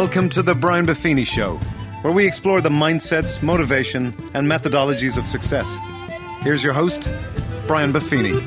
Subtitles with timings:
[0.00, 1.58] Welcome to the Brian Buffini Show,
[2.00, 5.76] where we explore the mindsets, motivation, and methodologies of success.
[6.40, 7.10] Here's your host,
[7.66, 8.40] Brian Buffini.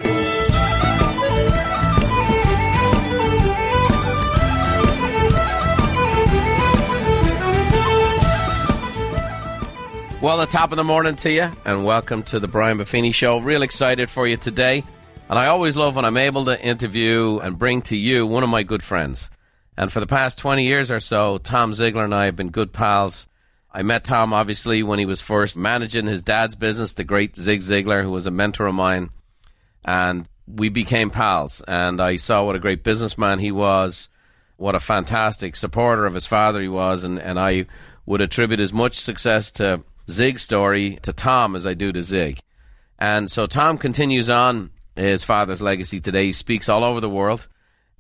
[10.24, 13.42] Well, the top of the morning to you, and welcome to the Brian Buffini Show.
[13.42, 14.84] Real excited for you today.
[15.30, 18.50] And I always love when I'm able to interview and bring to you one of
[18.50, 19.30] my good friends.
[19.78, 22.74] And for the past 20 years or so, Tom Ziglar and I have been good
[22.74, 23.28] pals.
[23.72, 27.62] I met Tom, obviously, when he was first managing his dad's business, the great Zig
[27.62, 29.10] Ziglar, who was a mentor of mine.
[29.84, 31.64] And we became pals.
[31.68, 34.10] And I saw what a great businessman he was,
[34.58, 37.04] what a fantastic supporter of his father he was.
[37.04, 37.66] And, and I
[38.06, 42.40] would attribute as much success to Zig's story to Tom as I do to Zig.
[43.00, 46.28] And so Tom continues on his father's legacy today.
[46.28, 47.48] He speaks all over the world,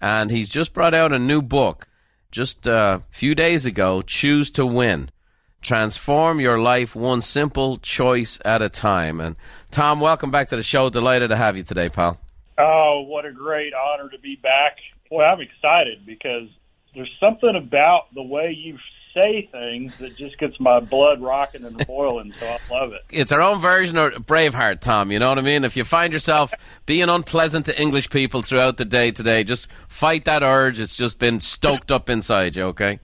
[0.03, 1.87] and he's just brought out a new book
[2.29, 5.09] just a few days ago Choose to Win.
[5.61, 9.21] Transform your life one simple choice at a time.
[9.21, 9.37] And
[9.71, 10.89] Tom, welcome back to the show.
[10.89, 12.19] Delighted to have you today, pal.
[12.57, 14.75] Oh, what a great honor to be back.
[15.09, 16.49] Boy, I'm excited because
[16.93, 18.81] there's something about the way you've
[19.13, 22.33] say things that just gets my blood rocking and boiling.
[22.39, 23.01] So I love it.
[23.09, 25.11] It's our own version of Braveheart, Tom.
[25.11, 25.63] You know what I mean?
[25.63, 26.53] If you find yourself
[26.85, 30.79] being unpleasant to English people throughout the day today, just fight that urge.
[30.79, 32.63] It's just been stoked up inside you.
[32.65, 32.99] Okay.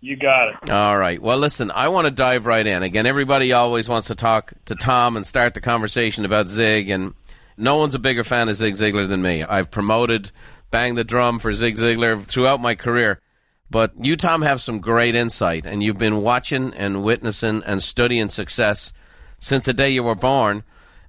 [0.00, 0.70] You got it.
[0.70, 1.22] All right.
[1.22, 2.82] Well, listen, I want to dive right in.
[2.82, 7.14] Again, everybody always wants to talk to Tom and start the conversation about Zig, and
[7.56, 9.44] no one's a bigger fan of Zig Ziglar than me.
[9.44, 10.32] I've promoted
[10.72, 13.20] Bang the Drum for Zig Ziglar throughout my career.
[13.72, 18.28] But you, Tom, have some great insight, and you've been watching and witnessing and studying
[18.28, 18.92] success
[19.38, 20.62] since the day you were born,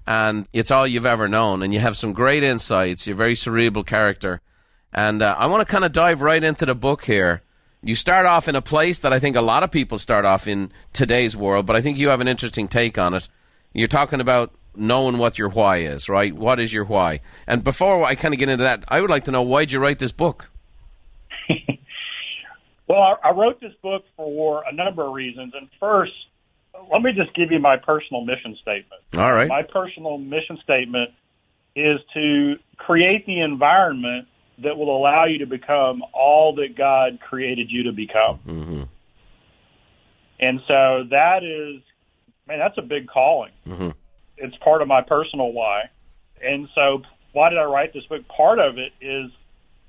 [0.07, 1.61] and it's all you've ever known.
[1.61, 3.05] And you have some great insights.
[3.05, 4.39] You're a very cerebral character.
[4.93, 7.41] And uh, I want to kind of dive right into the book here.
[7.81, 10.47] You start off in a place that I think a lot of people start off
[10.47, 13.27] in today's world, but I think you have an interesting take on it.
[13.73, 16.33] You're talking about knowing what your why is, right?
[16.33, 17.19] What is your why?
[17.45, 19.79] And before I kind of get into that, I would like to know why'd you
[19.79, 20.49] write this book?
[22.87, 25.53] Well, I, wrote this book for a number of reasons.
[25.55, 26.11] And first,
[26.91, 29.01] let me just give you my personal mission statement.
[29.15, 29.47] All right.
[29.47, 31.11] My personal mission statement
[31.75, 34.27] is to create the environment
[34.59, 38.39] that will allow you to become all that God created you to become.
[38.45, 38.83] Mm-hmm.
[40.39, 41.81] And so that is,
[42.47, 43.51] man, that's a big calling.
[43.65, 43.89] Mm-hmm.
[44.37, 45.89] It's part of my personal why.
[46.41, 47.01] And so,
[47.31, 48.27] why did I write this book?
[48.27, 49.31] Part of it is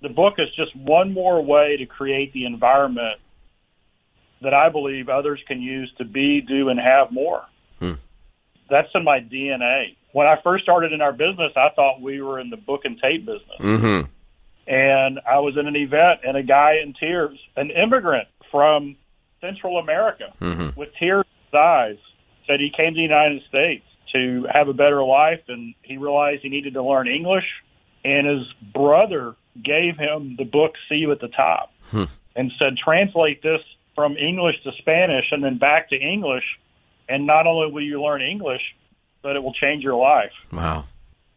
[0.04, 3.18] the book is just one more way to create the environment
[4.42, 7.42] that I believe others can use to be, do, and have more.
[7.78, 7.94] Hmm.
[8.68, 9.96] That's in my DNA.
[10.12, 13.00] When I first started in our business, I thought we were in the book and
[13.00, 13.58] tape business.
[13.58, 14.10] Mm-hmm.
[14.66, 18.96] And I was in an event, and a guy in tears, an immigrant from
[19.40, 20.78] Central America, mm-hmm.
[20.78, 21.96] with tears in his eyes,
[22.46, 26.42] said he came to the United States to have a better life, and he realized
[26.42, 27.46] he needed to learn English.
[28.04, 32.04] And his brother gave him the book See You at the Top hmm.
[32.34, 33.60] and said, translate this
[33.94, 36.44] from English to Spanish and then back to English.
[37.08, 38.62] And not only will you learn English,
[39.22, 40.32] but it will change your life.
[40.52, 40.86] Wow.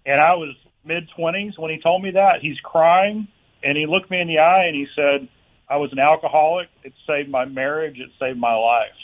[0.06, 2.42] And I was mid 20s when he told me that.
[2.42, 3.28] He's crying
[3.64, 5.28] and he looked me in the eye and he said,
[5.70, 6.70] I was an alcoholic.
[6.84, 8.00] It saved my marriage.
[8.00, 8.96] It saved my life.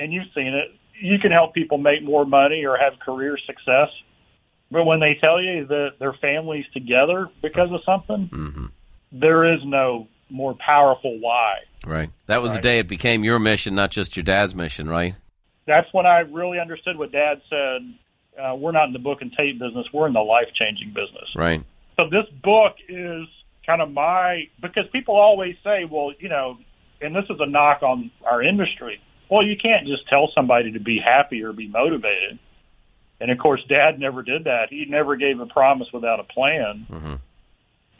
[0.00, 0.74] And you've seen it.
[1.00, 3.88] You can help people make more money or have career success
[4.70, 8.66] but when they tell you that their family's together because of something, mm-hmm.
[9.12, 11.58] there is no more powerful why.
[11.84, 12.10] Right.
[12.26, 12.62] That was right?
[12.62, 15.14] the day it became your mission, not just your dad's mission, right?
[15.66, 17.94] That's when I really understood what Dad said.
[18.40, 19.86] Uh, we're not in the book and tape business.
[19.92, 21.28] We're in the life changing business.
[21.34, 21.64] Right.
[21.98, 23.26] So this book is
[23.66, 26.58] kind of my because people always say, well, you know,
[27.00, 29.00] and this is a knock on our industry.
[29.30, 32.38] Well, you can't just tell somebody to be happy or be motivated.
[33.20, 34.68] And of course, Dad never did that.
[34.70, 36.86] He never gave a promise without a plan.
[36.90, 37.14] Mm-hmm.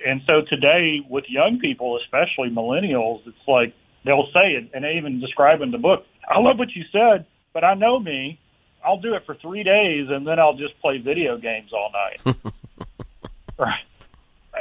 [0.07, 3.75] And so today, with young people, especially millennials, it's like
[4.05, 6.07] they'll say it, and they even describe in the book.
[6.27, 8.39] I love what you said, but I know me.
[8.83, 12.37] I'll do it for three days, and then I'll just play video games all night.
[13.59, 13.85] right?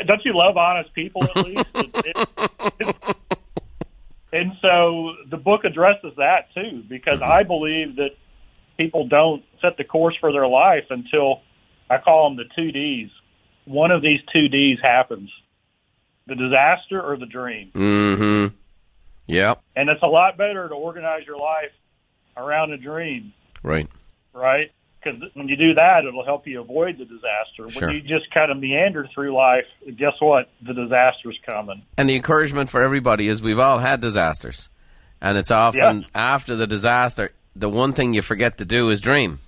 [0.05, 1.65] Don't you love honest people at least?
[1.75, 3.15] it, it, it,
[4.31, 7.31] and so the book addresses that too, because mm-hmm.
[7.31, 8.11] I believe that
[8.79, 11.41] people don't set the course for their life until
[11.89, 13.09] I call them the two D's.
[13.65, 15.29] One of these two D's happens
[16.27, 17.71] the disaster or the dream.
[17.73, 18.55] Mm-hmm.
[19.27, 19.55] Yeah.
[19.75, 21.71] And it's a lot better to organize your life
[22.37, 23.33] around a dream.
[23.63, 23.89] Right.
[24.33, 24.71] Right?
[25.03, 27.69] Because when you do that, it'll help you avoid the disaster.
[27.69, 27.87] Sure.
[27.87, 29.65] When you just kind of meander through life,
[29.97, 30.49] guess what?
[30.65, 31.83] The disaster's coming.
[31.97, 34.69] And the encouragement for everybody is we've all had disasters.
[35.21, 39.39] And it's often after the disaster, the one thing you forget to do is dream.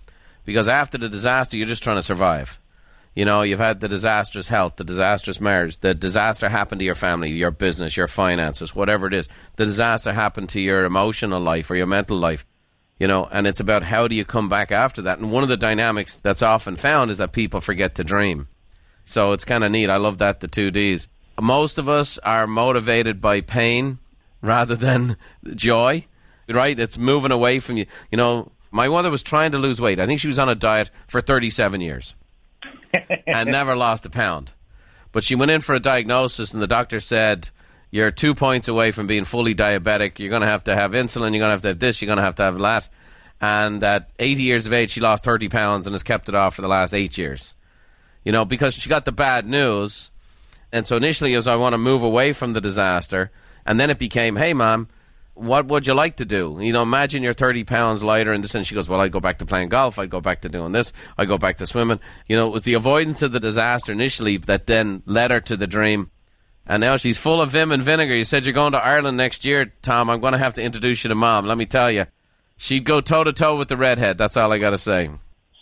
[0.46, 2.60] Because after the disaster, you're just trying to survive.
[3.16, 6.96] You know, you've had the disastrous health, the disastrous marriage, the disaster happened to your
[6.96, 9.28] family, your business, your finances, whatever it is.
[9.58, 12.46] The disaster happened to your emotional life or your mental life.
[13.00, 15.20] You know, and it's about how do you come back after that.
[15.20, 18.48] And one of the dynamics that's often found is that people forget to dream.
[19.06, 19.90] So it's kind of neat.
[19.90, 21.08] I love that, the two Ds.
[21.42, 23.98] Most of us are motivated by pain
[24.42, 25.18] rather than
[25.56, 26.06] joy,
[26.56, 26.78] right?
[26.78, 27.86] It's moving away from you.
[28.12, 30.00] You know, my mother was trying to lose weight.
[30.00, 32.16] I think she was on a diet for 37 years
[33.28, 34.52] and never lost a pound.
[35.12, 37.50] But she went in for a diagnosis, and the doctor said,
[37.90, 40.20] You're two points away from being fully diabetic.
[40.20, 41.34] You're going to have to have insulin.
[41.34, 42.02] You're going to have to have this.
[42.02, 42.88] You're going to have to have that.
[43.42, 46.56] And at 80 years of age, she lost 30 pounds and has kept it off
[46.56, 47.56] for the last eight years.
[48.24, 50.12] You know, because she got the bad news.
[50.72, 53.32] And so initially it was, I want to move away from the disaster.
[53.66, 54.90] And then it became, hey, mom,
[55.42, 56.58] what would you like to do?
[56.60, 58.54] You know, imagine you're 30 pounds lighter and this.
[58.54, 59.98] And she goes, well, I'd go back to playing golf.
[59.98, 60.94] I'd go back to doing this.
[61.18, 62.00] I'd go back to swimming.
[62.28, 65.58] You know, it was the avoidance of the disaster initially that then led her to
[65.58, 66.12] the dream.
[66.68, 68.16] And now she's full of vim and vinegar.
[68.16, 70.10] You said you're going to Ireland next year, Tom.
[70.10, 71.48] I'm going to have to introduce you to mom.
[71.48, 72.06] Let me tell you,
[72.58, 74.18] she'd go toe to toe with the redhead.
[74.18, 75.10] That's all I got to say.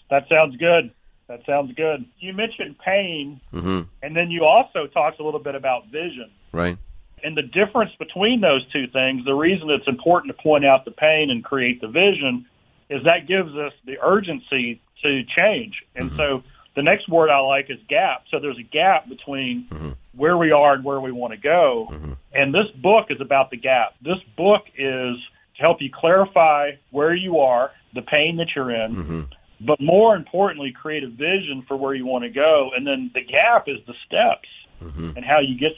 [0.09, 0.91] That sounds good.
[1.29, 2.05] That sounds good.
[2.17, 3.81] You mentioned pain, mm-hmm.
[4.01, 6.31] and then you also talked a little bit about vision.
[6.51, 6.77] Right.
[7.23, 10.91] And the difference between those two things, the reason it's important to point out the
[10.91, 12.45] pain and create the vision,
[12.89, 15.83] is that gives us the urgency to change.
[15.95, 16.17] And Mhm.
[16.17, 16.43] so
[16.75, 18.23] the next word I like is gap.
[18.29, 19.67] So there's a gap between
[20.15, 21.91] where we are and where we want to go.
[22.33, 23.95] And this book is about the gap.
[24.01, 25.17] This book is
[25.55, 29.21] to help you clarify where you are, the pain that you're in, Mm-hmm.
[29.61, 32.71] but more importantly, create a vision for where you want to go.
[32.75, 34.47] And then the gap is the steps
[34.83, 35.11] Mm-hmm.
[35.17, 35.73] and how you get.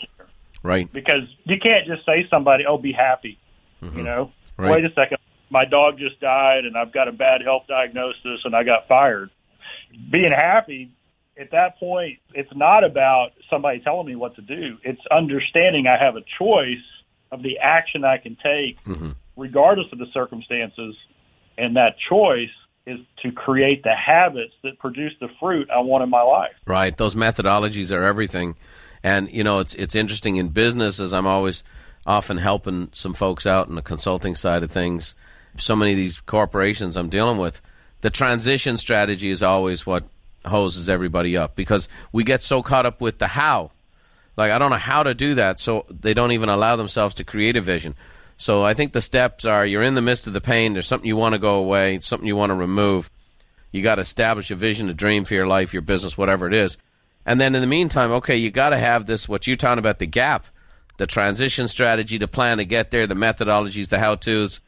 [0.64, 0.92] Right.
[0.92, 3.38] Because you can't just say somebody, "Oh, be happy."
[3.82, 4.72] You know, Right.
[4.72, 5.18] wait a second,
[5.50, 9.32] my dog just died, and I've got a bad health diagnosis, and I got fired.
[10.12, 10.90] Being happy
[11.36, 14.78] at that point, it's not about somebody telling me what to do.
[14.84, 16.84] It's understanding I have a choice
[17.32, 19.16] of the action I can take, Mhm.
[19.36, 20.96] regardless of the circumstances,
[21.58, 22.52] and that choice
[22.86, 26.54] is to create the habits that produce the fruit I want in my life.
[26.68, 26.96] Right.
[26.96, 28.56] Those methodologies are everything.
[29.04, 31.64] And you know, it's it's interesting in business as I'm always
[32.06, 35.16] often helping some folks out in the consulting side of things.
[35.58, 37.62] So many of these corporations I'm dealing with,
[38.02, 40.06] the transition strategy is always what
[40.46, 43.72] hoses everybody up because we get so caught up with the how.
[44.38, 47.24] Like I don't know how to do that, so they don't even allow themselves to
[47.24, 47.96] create a vision.
[48.38, 51.08] So I think the steps are you're in the midst of the pain, there's something
[51.08, 53.12] you want to go away, something you want to remove.
[53.72, 56.54] You got to establish a vision, a dream for your life, your business, whatever it
[56.54, 56.78] is.
[57.26, 60.00] And then in the meantime, okay, you got to have this, what you're talking about,
[60.00, 60.46] the gap,
[60.98, 64.60] the transition strategy, the plan to get there, the methodologies, the how to's.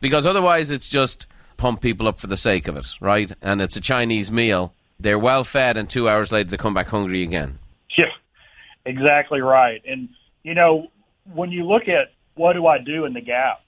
[0.00, 1.26] Because otherwise, it's just
[1.56, 3.32] pump people up for the sake of it, right?
[3.40, 4.74] And it's a Chinese meal.
[5.00, 7.58] They're well fed, and two hours later, they come back hungry again.
[7.96, 8.06] Yeah,
[8.84, 9.82] exactly right.
[9.86, 10.08] And
[10.42, 10.88] you know,
[11.32, 13.60] when you look at what do I do in the gap,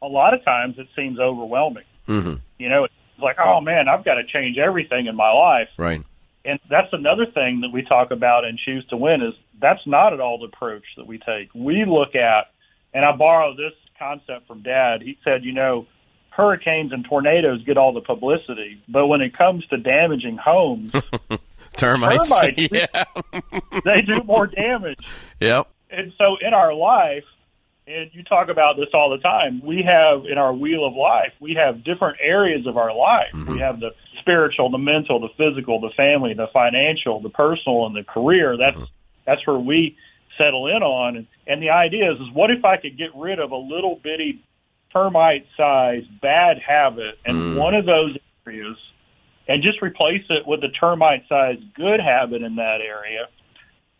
[0.00, 1.84] a lot of times it seems overwhelming.
[2.06, 5.68] hmm You know, it's like, oh man, I've got to change everything in my life.
[5.76, 6.02] Right.
[6.44, 10.12] And that's another thing that we talk about and Choose to Win is that's not
[10.12, 11.54] at all the approach that we take.
[11.54, 12.50] We look at,
[12.92, 15.02] and I borrow this concept from Dad.
[15.02, 15.86] He said, you know,
[16.30, 20.92] hurricanes and tornadoes get all the publicity, but when it comes to damaging homes,
[21.76, 22.28] Termites.
[22.28, 22.68] Termites.
[22.72, 23.04] yeah.
[23.84, 24.98] they do more damage.
[25.40, 25.68] yep.
[25.90, 27.24] And so in our life,
[27.86, 31.32] and you talk about this all the time, we have in our wheel of life,
[31.40, 33.32] we have different areas of our life.
[33.34, 33.58] We mm-hmm.
[33.58, 33.90] have the
[34.22, 38.56] spiritual, the mental, the physical, the family, the financial, the personal, and the career.
[38.56, 38.78] That's
[39.26, 39.96] that's where we
[40.38, 41.16] settle in on.
[41.16, 44.00] And, and the idea is, is what if I could get rid of a little
[44.02, 44.42] bitty
[44.92, 47.58] termite sized bad habit in Mm.
[47.58, 48.76] one of those areas
[49.48, 53.28] and just replace it with a termite sized good habit in that area.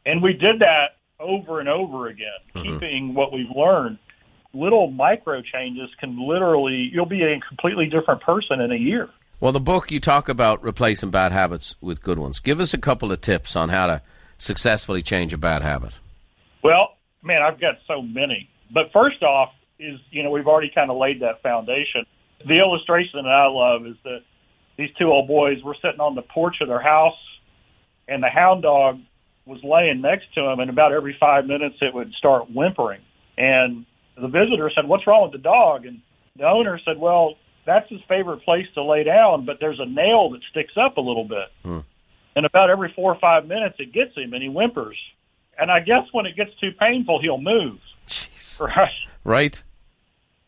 [0.07, 3.99] And we did that over and over again, keeping what we've learned.
[4.55, 9.09] Little micro changes can literally, you'll be a completely different person in a year.
[9.43, 12.39] Well, the book you talk about replacing bad habits with good ones.
[12.39, 14.03] Give us a couple of tips on how to
[14.39, 15.95] successfully change a bad habit.
[16.63, 16.91] Well,
[17.25, 18.49] man, I've got so many.
[18.73, 22.07] But first off, is you know we've already kind of laid that foundation.
[22.47, 24.21] The illustration that I love is that
[24.79, 27.19] these two old boys were sitting on the porch of their house,
[28.07, 29.01] and the hound dog
[29.45, 33.01] was laying next to him, and about every five minutes it would start whimpering.
[33.37, 36.01] And the visitor said, "What's wrong with the dog?" And
[36.37, 40.31] the owner said, "Well, that's his favorite place to lay down, but there's a nail
[40.31, 41.81] that sticks up a little bit." Hmm.
[42.35, 44.97] And about every four or five minutes, it gets him, and he whimpers.
[45.59, 47.79] And I guess when it gets too painful, he'll move.
[48.09, 48.59] Jeez.
[48.59, 48.93] Right.
[49.25, 49.63] Right?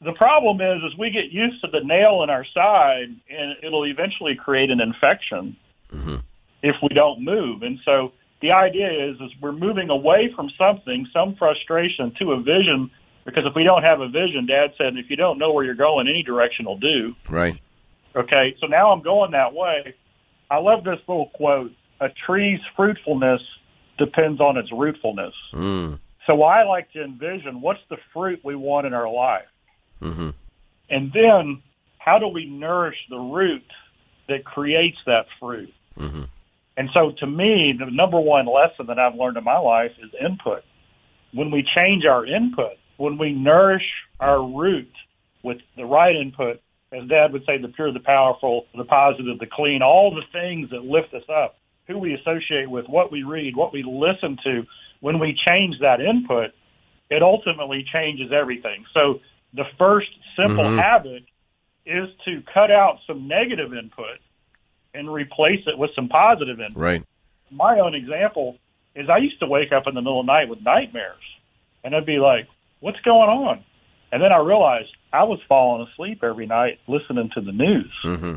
[0.01, 3.85] The problem is, is we get used to the nail in our side, and it'll
[3.85, 5.57] eventually create an infection
[5.91, 6.17] hmm
[6.65, 7.63] if we don't move.
[7.63, 12.41] And so the idea is, is we're moving away from something, some frustration, to a
[12.41, 12.91] vision.
[13.25, 15.75] Because if we don't have a vision, Dad said, if you don't know where you're
[15.75, 17.15] going, any direction will do.
[17.29, 17.59] Right.
[18.17, 19.95] Okay, so now I'm going that way.
[20.51, 23.41] I love this little quote: "A tree's fruitfulness
[23.99, 25.99] depends on its rootfulness." Mm.
[26.27, 29.49] So I like to envision what's the fruit we want in our life,
[30.01, 30.31] hmm
[30.91, 31.63] and then
[31.99, 33.65] how do we nourish the root
[34.29, 35.73] that creates that fruit?
[35.97, 36.25] hmm
[36.77, 40.11] And so, to me, the number one lesson that I've learned in my life is
[40.21, 40.63] input.
[41.33, 43.87] When we change our input, when we nourish
[44.21, 44.93] our root
[45.43, 46.61] with the right input,
[46.93, 50.71] as Dad would say, the pure, the powerful, the positive, the clean, all the things
[50.71, 54.65] that lift us up, who we associate with, what we read, what we listen to,
[55.01, 56.53] when we change that input,
[57.11, 58.85] it ultimately changes everything.
[58.95, 59.21] So,
[59.53, 60.83] the first simple Mhm.
[60.83, 61.25] habit
[61.87, 64.19] is to cut out some negative input
[64.95, 67.03] and replace it with some positive input Right.
[67.51, 68.59] my own example
[68.95, 71.23] is I used to wake up in the middle of the night with nightmares,
[71.83, 72.47] and I'd be like,
[72.85, 73.65] "What's going on?"
[74.13, 77.93] And then I realized I was falling asleep every night listening to the news.
[78.03, 78.35] hmm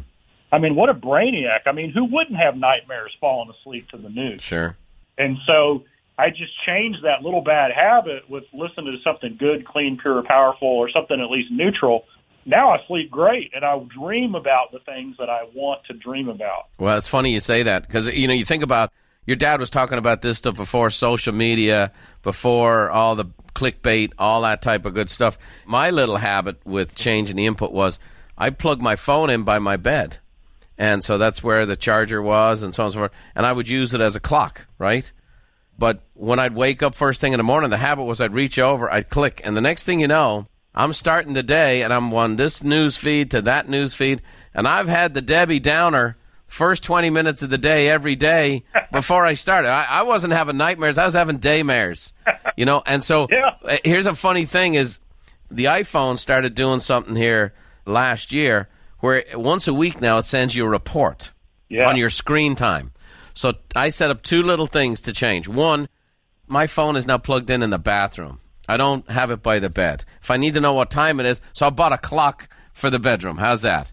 [0.50, 1.64] I mean, what a brainiac!
[1.66, 4.42] I mean, who wouldn't have nightmares falling asleep to the news?
[4.42, 4.78] Sure.
[5.18, 5.84] And so
[6.18, 10.70] I just changed that little bad habit with listening to something good, clean, pure, powerful,
[10.70, 12.06] or something at least neutral.
[12.46, 16.30] Now I sleep great, and I dream about the things that I want to dream
[16.30, 16.68] about.
[16.80, 18.94] Well, it's funny you say that because you know you think about
[19.28, 21.92] your dad was talking about this stuff before social media,
[22.24, 25.38] before all the clickbait, all that type of good stuff.
[25.66, 28.00] My little habit with changing the input was
[28.38, 30.18] I plug my phone in by my bed,
[30.78, 33.12] and so that's where the charger was, and so on and so forth.
[33.36, 35.12] And I would use it as a clock, right?
[35.78, 38.58] But when I'd wake up first thing in the morning, the habit was I'd reach
[38.58, 42.14] over, I'd click, and the next thing you know, I'm starting the day and I'm
[42.14, 44.22] on this news feed to that news feed,
[44.54, 46.16] and I've had the Debbie Downer
[46.48, 49.70] first 20 minutes of the day every day before I started.
[49.70, 52.14] I, I wasn't having nightmares, I was having daymares,
[52.56, 52.82] you know.
[52.86, 53.52] And so Yeah.
[53.64, 55.00] uh, here's a funny thing: is
[55.52, 57.54] the iPhone started doing something here
[57.86, 58.68] last year
[59.00, 61.32] where once a week now it sends you a report
[61.70, 61.88] Yeah.
[61.88, 62.92] on your screen time.
[63.34, 65.48] So I set up two little things to change.
[65.48, 65.88] One,
[66.48, 68.40] my phone is now plugged in in the bathroom.
[68.68, 70.04] I don't have it by the bed.
[70.22, 72.90] If I need to know what time it is, so I bought a clock for
[72.90, 73.38] the bedroom.
[73.38, 73.92] How's that?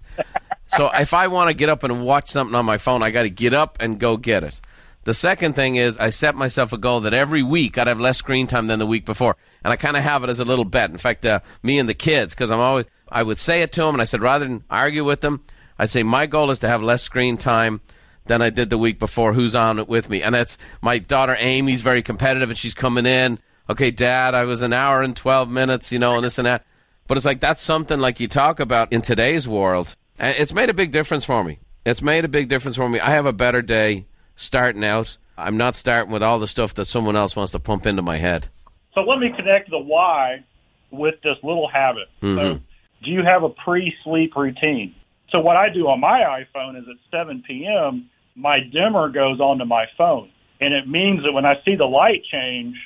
[0.77, 3.23] So if I want to get up and watch something on my phone, I got
[3.23, 4.61] to get up and go get it.
[5.05, 8.17] The second thing is I set myself a goal that every week I'd have less
[8.17, 10.65] screen time than the week before, and I kind of have it as a little
[10.65, 10.91] bet.
[10.91, 13.83] In fact, uh, me and the kids, because I'm always I would say it to
[13.83, 15.45] them, and I said rather than argue with them,
[15.79, 17.83] I'd say my goal is to have less screen time
[18.27, 19.35] than I did the week before.
[19.35, 20.23] Who's on it with me?
[20.23, 23.39] And that's my daughter Amy's very competitive, and she's coming in.
[23.69, 26.65] Okay, Dad, I was an hour and twelve minutes, you know, and this and that.
[27.07, 29.97] But it's like that's something like you talk about in today's world.
[30.19, 31.59] And it's made a big difference for me.
[31.85, 33.01] It's made a big difference for me.
[33.01, 34.07] I have a better day
[34.37, 35.17] starting out.
[35.37, 38.19] I'm not starting with all the stuff that someone else wants to pump into my
[38.19, 38.49] head.
[38.95, 40.45] So let me connect the why
[40.91, 42.09] with this little habit.
[42.21, 42.61] So, Mhm.
[43.03, 44.95] do you have a pre-sleep routine?
[45.31, 48.09] So what I do on my iPhone is at 7 p.m.
[48.37, 50.29] my dimmer goes onto my phone,
[50.61, 52.77] and it means that when I see the light change,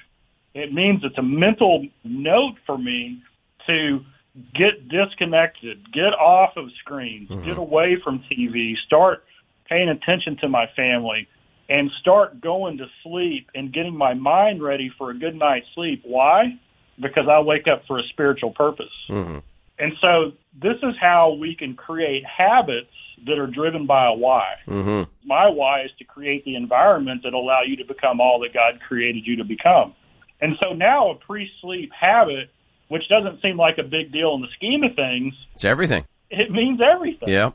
[0.55, 3.19] it means it's a mental note for me
[3.67, 4.05] to
[4.55, 9.25] get disconnected, get off of screens, get away from TV, start
[9.69, 11.29] paying attention to my family,
[11.69, 16.03] and start going to sleep and getting my mind ready for a good night's sleep.
[16.05, 16.59] Why?
[17.01, 18.87] Because I wake up for a spiritual purpose.
[19.07, 19.39] hmm
[19.79, 22.91] And so this is how we can create habits
[23.27, 24.55] that are driven by a why.
[24.67, 25.11] Mm-hmm.
[25.27, 28.81] My why is to create the environment that allow you to become all that God
[28.87, 29.95] created you to become.
[30.41, 32.51] And so now a pre-sleep habit,
[32.89, 36.05] which doesn't seem like a big deal in the scheme of things, It's everything.
[36.31, 37.29] it means everything.
[37.29, 37.51] Yeah.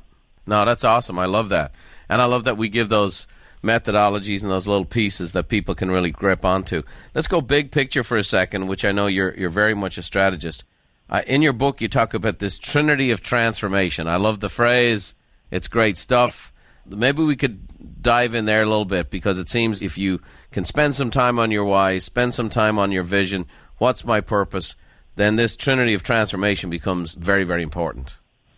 [0.46, 1.18] No, that's awesome.
[1.20, 1.72] I love that.
[2.10, 3.28] And I love that we give those
[3.63, 6.84] methodologies and those little pieces that people can really grip onto.
[7.16, 10.04] Let's go big picture for a second, which I know you're you're very much a
[10.04, 10.63] strategist.
[11.10, 14.08] Uh, in your book, you talk about this trinity of transformation.
[14.08, 15.16] I love the phrase.
[15.52, 16.52] It's great stuff.
[16.86, 20.20] Maybe we could dive in there a little bit because it seems if you
[20.52, 23.46] can spend some time on your why, spend some time on your vision,
[23.78, 24.75] what's my purpose,
[25.15, 28.15] then this trinity of transformation becomes very, very important.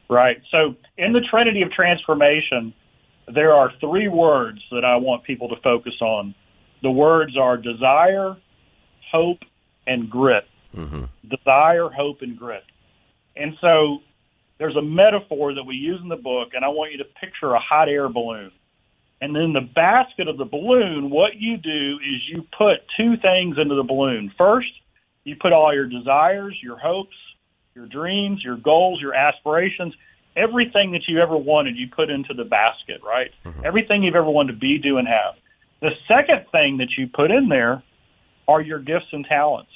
[0.09, 0.41] Right.
[0.51, 2.74] So in the Trinity of Transformation,
[3.33, 6.35] there are three words that I want people to focus on.
[6.83, 8.38] The words are desire,
[9.12, 9.39] hope,
[9.88, 10.47] and grit.
[10.74, 12.63] hmm Desire, hope, and grit.
[13.35, 14.00] And so
[14.59, 17.53] there's a metaphor that we use in the book, and I want you to picture
[17.53, 18.51] a hot air balloon.
[19.21, 23.57] And in the basket of the balloon, what you do is you put two things
[23.57, 24.31] into the balloon.
[24.38, 24.69] First,
[25.25, 27.15] you put all your desires, your hopes,
[27.74, 29.94] your dreams, your goals, your aspirations,
[30.38, 33.32] everything that you ever wanted, you put into the basket, right?
[33.44, 33.65] Mm-hmm.
[33.65, 35.36] Everything you've ever wanted to be, do, and have.
[35.82, 37.84] The second thing that you put in there
[38.48, 39.72] are your gifts and talents,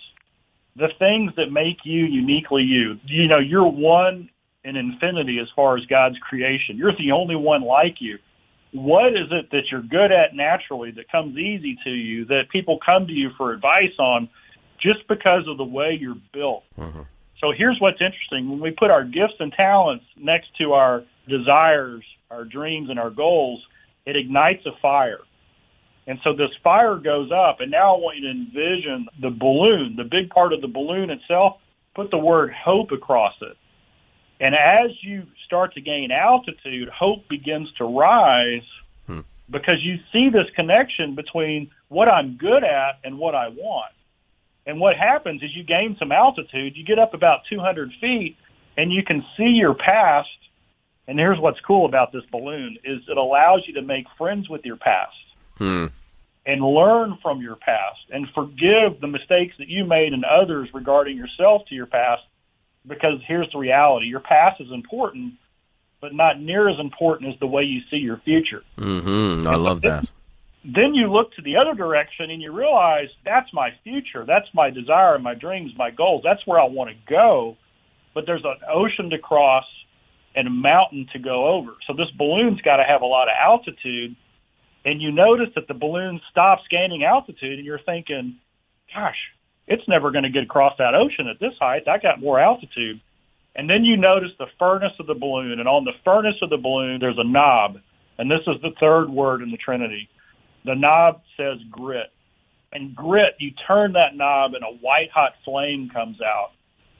[0.75, 2.99] the things that make you uniquely you.
[3.05, 4.29] You know, you're one
[4.63, 6.77] in infinity as far as God's creation.
[6.77, 8.19] You're the only one like you.
[8.71, 12.77] What is it that you're good at naturally that comes easy to you that people
[12.85, 14.29] come to you for advice on
[14.81, 16.63] just because of the way you're built?
[16.77, 17.01] Mm-hmm.
[17.39, 18.49] So here's what's interesting.
[18.49, 23.09] When we put our gifts and talents next to our desires, our dreams, and our
[23.09, 23.65] goals,
[24.05, 25.19] it ignites a fire.
[26.07, 29.95] And so this fire goes up, and now I want you to envision the balloon,
[29.95, 31.57] the big part of the balloon itself,
[31.93, 33.55] put the word hope across it.
[34.39, 38.63] And as you start to gain altitude, hope begins to rise
[39.05, 39.19] hmm.
[39.51, 43.93] because you see this connection between what I'm good at and what I want.
[44.65, 48.37] And what happens is you gain some altitude, you get up about 200 feet,
[48.77, 50.27] and you can see your past.
[51.07, 54.61] And here's what's cool about this balloon is it allows you to make friends with
[54.63, 55.15] your past.
[55.57, 55.85] Hmm.
[56.45, 61.15] And learn from your past and forgive the mistakes that you made and others regarding
[61.15, 62.23] yourself to your past
[62.87, 65.33] because here's the reality your past is important,
[66.01, 68.63] but not near as important as the way you see your future.
[68.77, 69.47] Mm-hmm.
[69.47, 70.05] I love that.
[70.63, 74.25] Then you look to the other direction and you realize that's my future.
[74.25, 76.21] That's my desire, my dreams, my goals.
[76.23, 77.55] That's where I want to go.
[78.13, 79.65] But there's an ocean to cross
[80.35, 81.71] and a mountain to go over.
[81.87, 84.15] So this balloon's got to have a lot of altitude.
[84.85, 88.37] And you notice that the balloon stops gaining altitude, and you're thinking,
[88.93, 89.17] gosh,
[89.67, 91.87] it's never going to get across that ocean at this height.
[91.87, 93.01] I got more altitude.
[93.55, 96.57] And then you notice the furnace of the balloon, and on the furnace of the
[96.57, 97.79] balloon, there's a knob.
[98.17, 100.09] And this is the third word in the Trinity.
[100.65, 102.11] The knob says grit.
[102.71, 106.51] And grit, you turn that knob and a white hot flame comes out.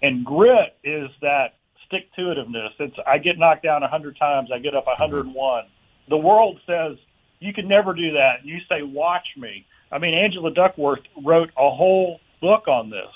[0.02, 2.70] And grit is that stick to itiveness.
[2.80, 5.02] It's I get knocked down a hundred times, I get up a mm-hmm.
[5.02, 5.66] hundred and one.
[6.10, 6.98] The world says
[7.40, 8.44] you can never do that.
[8.44, 9.66] You say, Watch me.
[9.92, 13.14] I mean Angela Duckworth wrote a whole book on this.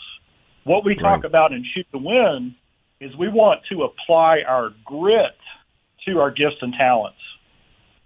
[0.66, 1.26] What we talk right.
[1.26, 2.56] about in Choose to Win
[3.00, 5.36] is we want to apply our grit
[6.08, 7.20] to our gifts and talents,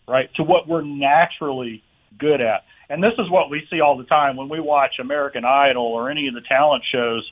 [0.07, 0.29] right?
[0.35, 1.83] To what we're naturally
[2.17, 2.63] good at.
[2.89, 6.09] And this is what we see all the time when we watch American Idol or
[6.09, 7.29] any of the talent shows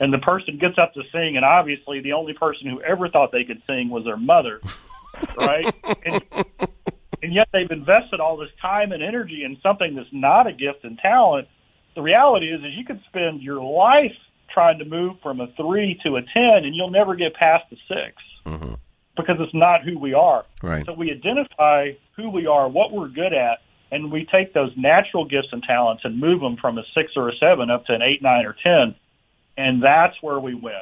[0.00, 3.32] and the person gets up to sing and obviously the only person who ever thought
[3.32, 4.60] they could sing was their mother,
[5.36, 5.74] right?
[6.04, 6.22] and,
[7.22, 10.84] and yet they've invested all this time and energy in something that's not a gift
[10.84, 11.48] and talent
[11.98, 14.14] the reality is, is you could spend your life
[14.54, 17.76] trying to move from a three to a ten, and you'll never get past the
[17.88, 17.98] 6
[18.46, 18.74] mm-hmm.
[19.16, 20.44] because it's not who we are.
[20.62, 20.86] Right.
[20.86, 23.58] So we identify who we are, what we're good at,
[23.90, 27.28] and we take those natural gifts and talents and move them from a six or
[27.28, 28.94] a seven up to an eight, nine, or ten,
[29.56, 30.80] and that's where we win.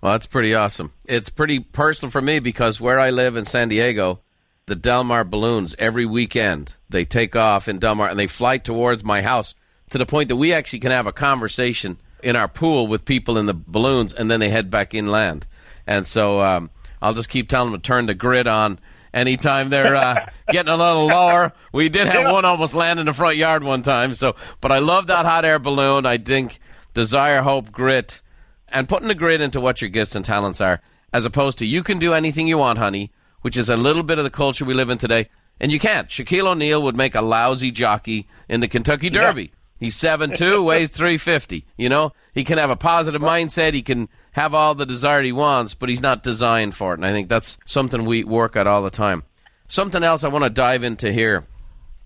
[0.00, 0.92] Well, that's pretty awesome.
[1.06, 4.20] It's pretty personal for me because where I live in San Diego,
[4.66, 8.58] the Del Mar balloons every weekend they take off in Del Mar and they fly
[8.58, 9.54] towards my house
[9.90, 13.38] to the point that we actually can have a conversation in our pool with people
[13.38, 15.46] in the balloons, and then they head back inland.
[15.86, 18.80] And so um, I'll just keep telling them to turn the grid on
[19.16, 21.52] anytime they're uh, getting a little lower.
[21.72, 24.14] We did have one almost land in the front yard one time.
[24.14, 26.06] So, but I love that hot air balloon.
[26.06, 26.60] I think
[26.94, 28.20] desire, hope, grit,
[28.68, 30.80] and putting the grit into what your gifts and talents are,
[31.12, 34.18] as opposed to you can do anything you want, honey, which is a little bit
[34.18, 35.30] of the culture we live in today.
[35.58, 36.08] And you can't.
[36.08, 39.42] Shaquille O'Neal would make a lousy jockey in the Kentucky Derby.
[39.42, 39.48] Yeah.
[39.78, 41.66] He's seven two, weighs three fifty.
[41.76, 43.74] You know, he can have a positive mindset.
[43.74, 46.98] He can have all the desire he wants, but he's not designed for it.
[46.98, 49.22] And I think that's something we work at all the time.
[49.66, 51.46] Something else I want to dive into here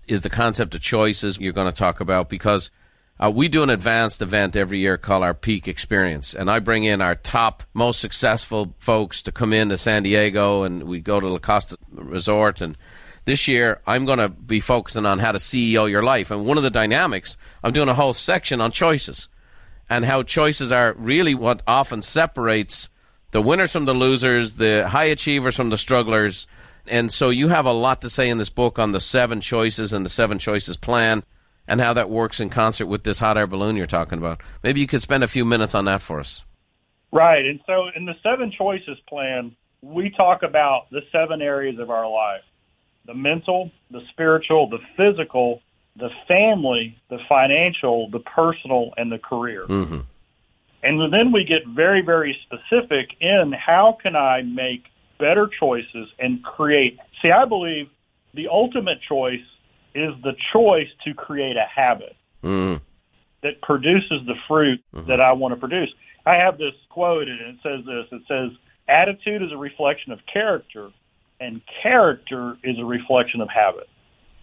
[0.07, 2.71] is the concept of choices you're going to talk about because
[3.19, 6.85] uh, we do an advanced event every year called our Peak Experience, and I bring
[6.85, 11.19] in our top, most successful folks to come in to San Diego, and we go
[11.19, 12.77] to La Costa Resort and
[13.25, 16.31] this year, I'm going to be focusing on how to CEO your life.
[16.31, 19.27] And one of the dynamics, I'm doing a whole section on choices
[19.91, 22.87] and how choices are really what often separates
[23.31, 26.47] the winners from the losers, the high achievers from the strugglers.
[26.87, 29.91] And so you have a lot to say in this book on the seven choices
[29.91, 31.25] and the seven choices plan
[31.67, 34.39] and how that works in concert with this hot air balloon you're talking about.
[34.63, 36.41] Maybe you could spend a few minutes on that for us.
[37.11, 37.45] Right.
[37.45, 42.09] And so in the seven choices plan, we talk about the seven areas of our
[42.09, 42.43] life
[43.07, 45.61] the mental, the spiritual, the physical,
[45.95, 49.65] the family, the financial, the personal, and the career.
[49.67, 49.99] Mm-hmm.
[50.83, 54.85] And then we get very, very specific in how can I make
[55.19, 56.97] better choices and create.
[57.21, 57.89] See, I believe
[58.33, 59.43] the ultimate choice
[59.93, 62.15] is the choice to create a habit.
[62.43, 62.81] Mm.
[63.43, 65.93] that produces the fruit that I want to produce.
[66.25, 70.19] I have this quote, and it says this it says, Attitude is a reflection of
[70.31, 70.89] character,
[71.39, 73.87] and character is a reflection of habit.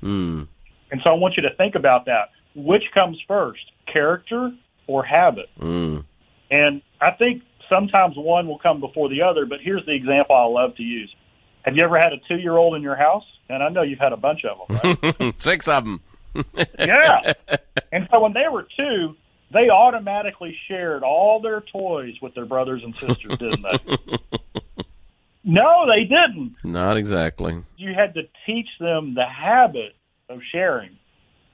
[0.02, 0.46] Mm.
[0.90, 2.30] And so I want you to think about that.
[2.54, 3.60] Which comes first,
[3.92, 4.50] character
[4.86, 5.48] or habit?
[5.60, 6.04] Mm.
[6.50, 10.44] And I think sometimes one will come before the other, but here's the example I
[10.44, 11.14] love to use.
[11.62, 13.24] Have you ever had a two year old in your house?
[13.50, 15.34] And I know you've had a bunch of them, right?
[15.38, 16.00] Six of them.
[16.78, 17.32] yeah.
[17.92, 19.16] And so when they were two,
[19.52, 23.96] they automatically shared all their toys with their brothers and sisters, didn't they?
[25.44, 26.56] no, they didn't.
[26.62, 27.62] Not exactly.
[27.76, 29.94] You had to teach them the habit
[30.28, 30.90] of sharing.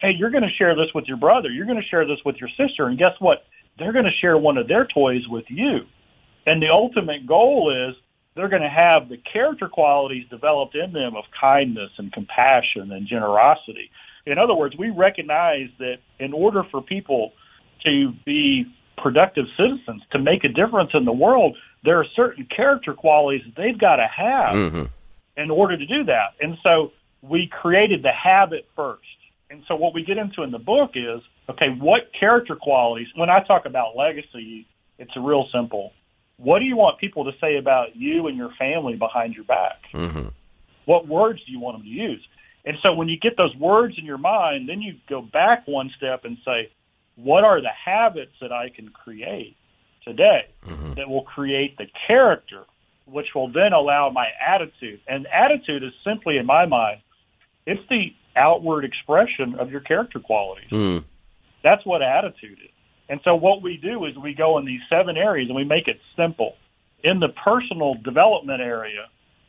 [0.01, 1.49] Hey, you're going to share this with your brother.
[1.49, 2.87] You're going to share this with your sister.
[2.87, 3.45] And guess what?
[3.79, 5.87] They're going to share one of their toys with you.
[6.47, 7.97] And the ultimate goal is
[8.35, 13.07] they're going to have the character qualities developed in them of kindness and compassion and
[13.07, 13.91] generosity.
[14.27, 17.33] In other words, we recognize that in order for people
[17.85, 22.95] to be productive citizens, to make a difference in the world, there are certain character
[22.95, 24.85] qualities that they've got to have hmm
[25.37, 26.35] in order to do that.
[26.41, 26.93] And so
[27.29, 29.01] we created the habit first.
[29.51, 33.31] And so what we get into in the book is okay, what character qualities, when
[33.31, 34.67] I talk about legacy,
[34.99, 35.93] it's real simple.
[36.37, 39.77] What do you want people to say about you and your family behind your back?
[39.93, 40.29] hmm
[40.87, 42.27] What words do you want them to use?
[42.65, 45.91] And so when you get those words in your mind, then you go back one
[45.97, 46.71] step and say,
[47.17, 49.57] what are the habits that I can create
[50.05, 50.49] today
[50.97, 52.65] that will create the character,
[53.07, 55.01] which will then allow my attitude?
[55.07, 57.01] And attitude is simply, in my mind,
[57.67, 60.71] it's the outward expression of your character qualities.
[60.71, 61.05] Mm.
[61.63, 62.71] That's what attitude is.
[63.09, 65.89] And so what we do is we go in these seven areas and we make
[65.89, 66.55] it simple.
[67.03, 69.09] In the personal development area,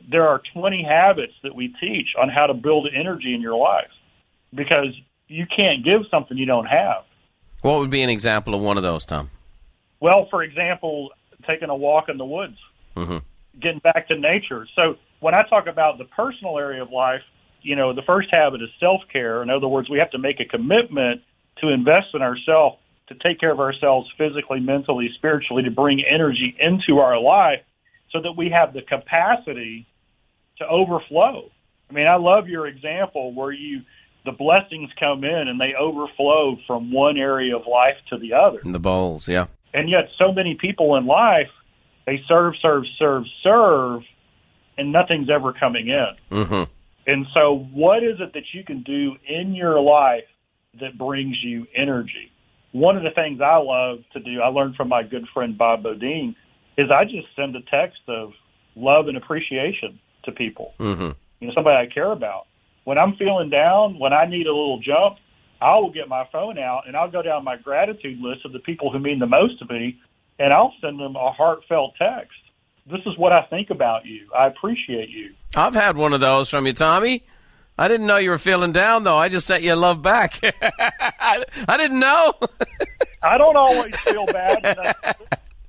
[0.10, 3.91] there are 20 habits that we teach on how to build energy in your life
[4.54, 4.93] because
[5.28, 7.04] you can't give something you don't have.
[7.62, 9.32] What would be an example of one of those, Tom?
[9.99, 11.12] Well, for example,
[11.47, 12.58] taking a walk in the woods,
[12.95, 13.17] hmm
[13.60, 14.67] getting back to nature.
[14.75, 17.21] So when I talk about the personal area of life,
[17.65, 19.41] you know, the first habit is self care.
[19.41, 21.21] In other words, we have to make a commitment
[21.58, 26.56] to invest in ourselves, to take care of ourselves physically, mentally, spiritually, to bring energy
[26.60, 27.62] into our life
[28.12, 29.88] so that we have the capacity
[30.60, 31.49] to overflow.
[31.89, 33.82] I mean, I love your example where you
[34.25, 38.60] the blessings come in and they overflow from one area of life to the other.
[38.63, 39.47] In the bowls, yeah.
[39.73, 41.49] And yet so many people in life
[42.06, 44.01] they serve, serve, serve, serve
[44.78, 46.45] and nothing's ever coming in.
[46.45, 46.63] hmm
[47.08, 50.26] And so, what is it that you can do in your life
[50.80, 52.32] that brings you energy?
[52.72, 55.84] One of the things I love to do, I learned from my good friend Bob
[55.84, 56.36] Beaudine,
[56.78, 58.34] is I just send a text of
[58.76, 60.74] love and appreciation to people.
[60.78, 62.48] hmm You know, somebody I care about.
[62.84, 65.18] When I'm feeling down, when I need a little jump,
[65.62, 68.60] I will get my phone out and I'll go down my gratitude list of the
[68.60, 70.00] people who mean the most to me,
[70.38, 72.38] and I'll send them a heartfelt text.
[72.89, 74.28] This is what I think about you.
[74.38, 75.34] I appreciate you.
[75.56, 77.24] I've had one of those from you, Tommy.
[77.78, 79.17] I didn't know you were feeling down, though.
[79.17, 80.39] I just sent you love back.
[80.62, 82.34] I, I didn't know.
[83.24, 84.95] I don't always feel bad.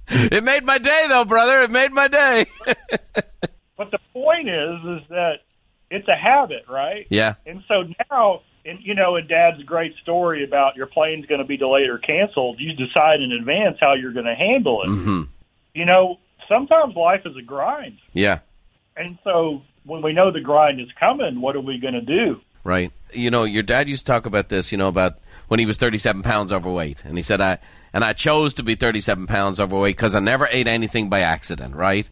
[0.09, 1.65] It made my day, though, brother.
[1.65, 2.47] It made my day.
[3.77, 5.39] But the point is, is that
[5.91, 7.09] it's a habit, right?
[7.11, 7.35] yeah.
[7.45, 11.45] And so now, and you know, in Dad's great story about your plane's going to
[11.45, 14.87] be delayed or canceled, you decide in advance how you're going to handle it.
[14.89, 15.23] hmm
[15.75, 18.41] You know, sometimes life is a grind, Yeah.
[18.97, 22.41] and so when we know the grind is coming, what are we going to do?
[22.65, 22.91] Right.
[23.13, 25.77] You know, your dad used to talk about this, you know, about when he was
[25.79, 27.05] 37 pounds overweight.
[27.05, 27.59] And he said, I,
[27.93, 31.77] and I chose to be 37 pounds overweight because I never ate anything by accident,
[31.77, 32.11] right?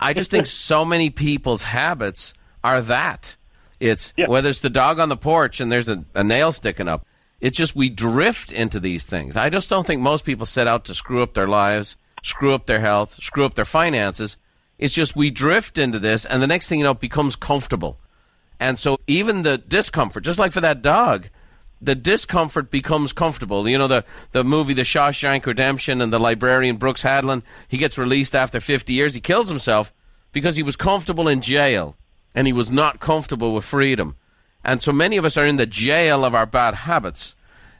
[0.00, 3.36] I just think so many people's habits are that.
[3.80, 4.28] It's Yeah.
[4.28, 7.04] whether it's the dog on the porch and there's a, a nail sticking up.
[7.42, 9.36] It's just we drift into these things.
[9.36, 12.66] I just don't think most people set out to screw up their lives, screw up
[12.66, 14.36] their health, screw up their finances.
[14.78, 17.98] It's just we drift into this, and the next thing you know, it becomes comfortable.
[18.58, 21.28] And so even the discomfort, just like for that dog,
[21.82, 23.68] the discomfort becomes comfortable.
[23.68, 27.98] You know, the, the movie The Shawshank Redemption and the librarian Brooks Hatlen, he gets
[27.98, 29.12] released after 50 years.
[29.14, 29.92] He kills himself
[30.32, 31.96] because he was comfortable in jail
[32.34, 34.16] and he was not comfortable with freedom.
[34.64, 37.36] And so many of us are in the jail of our bad habits.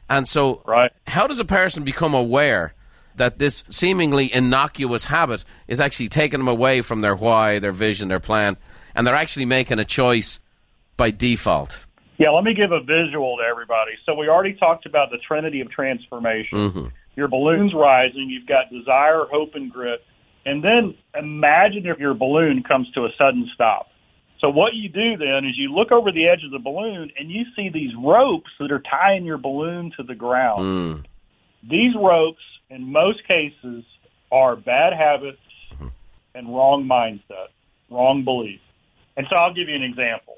[0.07, 0.91] And so, Right.
[1.07, 2.73] how does a person become aware
[3.17, 8.07] that this seemingly innocuous habit is actually taking them away from their why, their vision,
[8.07, 8.57] their plan,
[8.93, 10.39] and they're actually making a choice
[10.97, 11.79] by default?
[12.17, 13.91] Yeah, let me give a visual to everybody.
[14.05, 16.69] So we already talked about the trinity of transformation.
[16.69, 18.29] hmm Your balloon's rising.
[18.29, 20.01] You've got desire, hope, and grit.
[20.45, 23.87] And then imagine if your balloon comes to a sudden stop.
[24.39, 27.31] So what you do then is you look over the edge of the balloon and
[27.31, 30.61] you see these ropes that are tying your balloon to the ground.
[30.61, 31.05] Mm.
[31.67, 33.83] These ropes, in most cases,
[34.31, 35.37] are bad habits
[35.73, 35.87] mm-hmm.
[36.33, 37.49] and wrong mindset,
[37.89, 38.59] wrong belief.
[39.17, 40.37] And so I'll give you an example.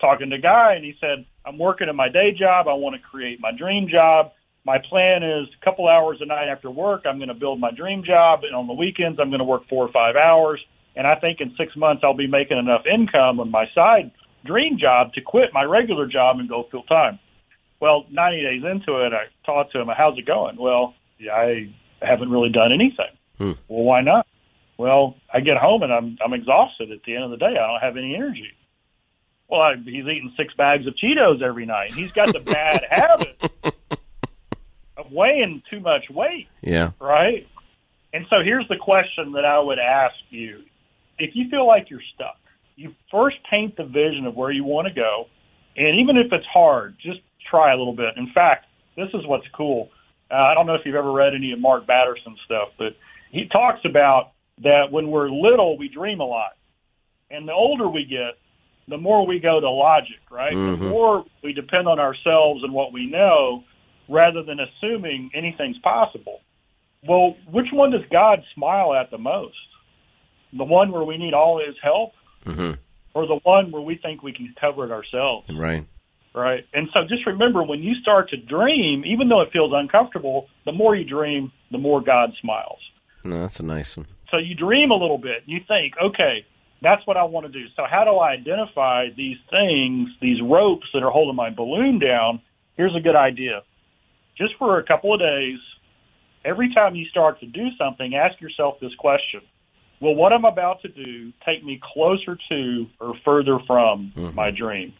[0.00, 2.68] Talking to a guy, and he said, I'm working at my day job.
[2.68, 4.32] I want to create my dream job.
[4.66, 7.70] My plan is a couple hours a night after work, I'm going to build my
[7.70, 8.44] dream job.
[8.44, 10.60] And on the weekends, I'm going to work four or five hours.
[10.96, 14.10] And I think in six months, I'll be making enough income on my side
[14.44, 17.18] dream job to quit my regular job and go full time.
[17.80, 20.56] Well, 90 days into it, I talked to him, how's it going?
[20.56, 20.94] Well,
[21.32, 21.72] I
[22.02, 23.06] haven't really done anything.
[23.38, 23.52] Hmm.
[23.68, 24.26] Well, why not?
[24.76, 27.46] Well, I get home and I'm I'm exhausted at the end of the day.
[27.56, 28.50] I don't have any energy.
[29.48, 31.92] Well, I, he's eating six bags of Cheetos every night.
[31.92, 33.38] He's got the bad habit
[34.96, 36.92] of weighing too much weight, Yeah.
[37.00, 37.46] right?
[38.12, 40.62] And so here's the question that I would ask you.
[41.18, 42.38] If you feel like you're stuck,
[42.76, 45.26] you first paint the vision of where you want to go.
[45.76, 48.16] And even if it's hard, just try a little bit.
[48.16, 49.90] In fact, this is what's cool.
[50.30, 52.96] Uh, I don't know if you've ever read any of Mark Batterson stuff, but
[53.30, 54.32] he talks about
[54.62, 56.56] that when we're little, we dream a lot.
[57.30, 58.38] And the older we get,
[58.88, 60.52] the more we go to logic, right?
[60.54, 60.78] Mhm.
[60.78, 63.64] The more we depend on ourselves and what we know
[64.08, 66.40] rather than assuming anything's possible.
[67.06, 69.56] Well, which one does God smile at the most?
[70.52, 72.12] The one where we need all his help
[72.44, 72.72] hmm
[73.14, 75.48] or the one where we think we can cover it ourselves?
[75.48, 75.86] Right.
[76.34, 76.66] Right.
[76.74, 80.72] And so just remember when you start to dream, even though it feels uncomfortable, the
[80.72, 82.80] more you dream, the more God smiles.
[83.24, 84.06] No, that's a nice one.
[84.30, 85.44] So you dream a little bit.
[85.46, 86.44] You think, okay,
[86.82, 87.66] that's what I want to do.
[87.76, 92.40] So how do I identify these things, these ropes that are holding my balloon down?
[92.76, 93.62] Here's a good idea.
[94.36, 95.58] Just for a couple of days,
[96.44, 99.40] every time you start to do something, ask yourself this question.
[100.00, 104.34] Will what I'm about to do take me closer to or further from Mhm.
[104.34, 104.92] my dream?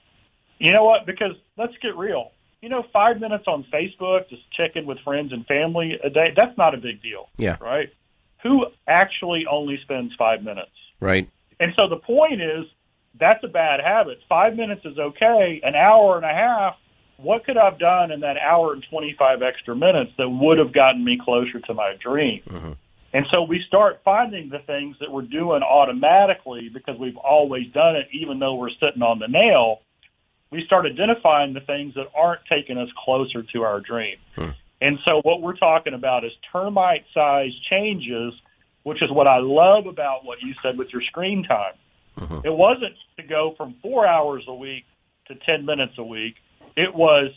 [0.58, 1.06] You know what?
[1.06, 2.30] Because let's get real.
[2.62, 6.32] You know, five minutes on Facebook, just check in with friends and family a day,
[6.34, 7.56] that's not a big deal Yeah.
[7.60, 7.90] right?
[8.42, 10.70] Who actually only spends five minutes?
[11.00, 11.28] Right.
[11.60, 12.64] And so the point is,
[13.20, 14.20] that's a bad habit.
[14.28, 15.60] Five minutes is okay.
[15.62, 16.76] An hour and a half,
[17.18, 20.72] what could I have done in that hour and 25 extra minutes that would have
[20.72, 22.40] gotten me closer to my dream?
[22.48, 22.76] Mhm.
[23.12, 27.94] And so we start finding the things that we're doing automatically because we've always done
[27.94, 29.80] it, even though we're sitting on the nail.
[30.54, 34.16] We start identifying the things that aren't taking us closer to our dream.
[34.36, 34.50] Hmm.
[34.80, 38.32] And so what we're talking about is termite size changes,
[38.84, 41.72] which is what I love about what you said with your screen time.
[42.18, 42.44] Mhm.
[42.44, 44.84] It wasn't to go from four hours a week
[45.26, 46.36] to 10 minutes a week.
[46.76, 47.32] It was,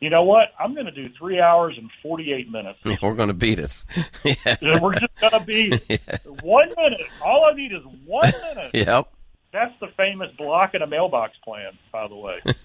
[0.00, 0.52] you know what?
[0.58, 2.78] I'm going to do three hours and 48 minutes.
[3.02, 3.84] We're going to beat it.
[4.24, 4.78] yeah.
[4.80, 5.98] We're just going to be Yeah.
[6.42, 7.00] one minute.
[7.22, 8.70] All I need is one minute.
[8.72, 9.08] Yep.
[9.54, 12.40] That's the famous block in a mailbox plan, by the way.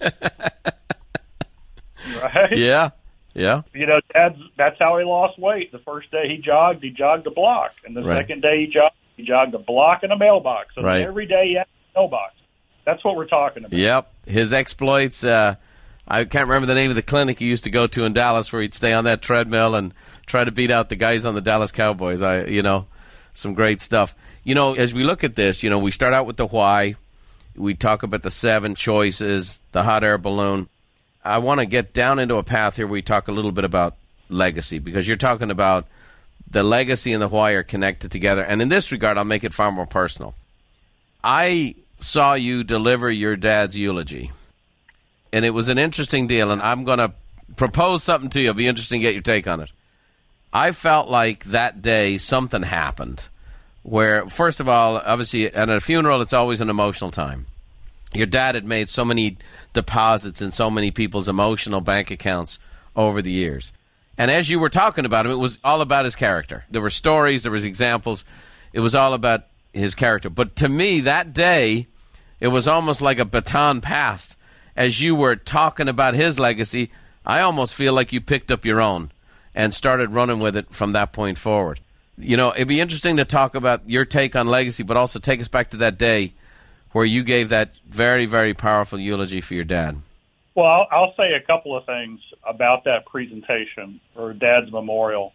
[2.20, 2.56] right?
[2.58, 2.90] Yeah.
[3.32, 3.62] Yeah.
[3.72, 5.70] You know, Dad's, that's how he lost weight.
[5.70, 7.70] The first day he jogged, he jogged a block.
[7.86, 8.16] And the Right.
[8.18, 10.74] second day he jogged, he jogged a block in a mailbox.
[10.74, 11.02] So Right.
[11.02, 12.34] every day he had a mailbox.
[12.84, 13.78] That's what we're talking about.
[13.78, 14.12] Yep.
[14.26, 15.22] His exploits.
[15.22, 15.54] Uh,
[16.08, 18.52] I can't remember the name of the clinic he used to go to in Dallas,
[18.52, 19.94] where he'd stay on that treadmill and
[20.26, 22.20] try to beat out the guys on the Dallas Cowboys.
[22.20, 22.86] I, you know,
[23.34, 24.14] some great stuff.
[24.44, 26.96] You know, as we look at this, you know, we start out with the why.
[27.56, 30.68] We talk about the seven choices, the hot air balloon.
[31.24, 33.64] I want to get down into a path here where we talk a little bit
[33.64, 33.96] about
[34.28, 35.86] legacy because you're talking about
[36.50, 38.42] the legacy and the why are connected together.
[38.42, 40.34] And in this regard, I'll make it far more personal.
[41.22, 44.32] I saw you deliver your dad's eulogy,
[45.32, 46.50] and it was an interesting deal.
[46.50, 47.12] And I'm going to
[47.56, 48.50] propose something to you.
[48.50, 49.70] It'll be interesting to get your take on it.
[50.52, 53.28] I felt like that day something happened
[53.82, 57.46] where, first of all, obviously at a funeral, it's always an emotional time.
[58.12, 59.38] Your dad had made so many
[59.72, 62.58] deposits in so many people's emotional bank accounts
[62.96, 63.72] over the years.
[64.18, 66.64] And as you were talking about him, it was all about his character.
[66.70, 68.24] There were stories, there was examples.
[68.72, 70.28] It was all about his character.
[70.28, 71.86] But to me, that day,
[72.40, 74.36] it was almost like a baton passed.
[74.76, 76.90] As you were talking about his legacy,
[77.24, 79.12] I almost feel like you picked up your own
[79.54, 81.80] and started running with it from that point forward.
[82.16, 85.40] You know, it'd be interesting to talk about your take on legacy, but also take
[85.40, 86.34] us back to that day
[86.92, 89.96] where you gave that very, very powerful eulogy for your dad.
[90.54, 95.32] Well, I'll, I'll say a couple of things about that presentation or Dad's memorial.